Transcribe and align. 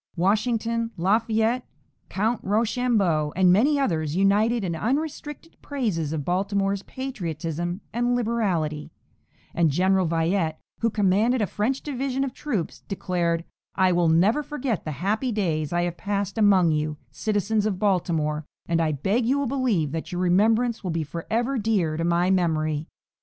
Washington, 0.15 0.89
Lafayette, 0.97 1.63
Count 2.09 2.43
Rochambeau, 2.43 3.31
and 3.35 3.53
many 3.53 3.79
others 3.79 4.15
united 4.15 4.63
in 4.63 4.75
unrestricted 4.75 5.57
praises 5.61 6.11
of 6.11 6.25
Baltimore's 6.25 6.81
patriotism 6.81 7.81
and 7.93 8.15
liberality, 8.15 8.89
and 9.53 9.69
General 9.69 10.07
Vallette, 10.07 10.57
who 10.79 10.89
commanded 10.89 11.39
a 11.39 11.45
French 11.45 11.81
division 11.83 12.23
of 12.23 12.33
troops, 12.33 12.81
declared: 12.87 13.45
"I 13.75 13.91
will 13.91 14.09
never 14.09 14.41
forget 14.41 14.85
the 14.85 14.93
happy 15.03 15.31
days 15.31 15.71
I 15.71 15.83
have 15.83 15.97
passed 15.97 16.35
among 16.35 16.71
you, 16.71 16.97
citizens 17.11 17.67
of 17.67 17.77
Baltimore, 17.77 18.43
and 18.65 18.81
I 18.81 18.93
beg 18.93 19.27
you 19.27 19.37
will 19.37 19.45
believe 19.45 19.91
that 19.91 20.11
your 20.11 20.21
remembrance 20.21 20.83
will 20.83 20.89
be 20.89 21.03
forever 21.03 21.59
dear 21.59 21.95
to 21.95 22.03
my 22.03 22.31
memory." 22.31 22.87